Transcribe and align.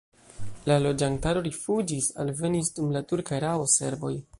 La 0.69 0.77
loĝantaro 0.83 1.45
rifuĝis, 1.49 2.09
alvenis 2.25 2.75
dum 2.79 2.93
la 2.97 3.07
turka 3.13 3.41
erao 3.43 3.73
serboj. 3.81 4.15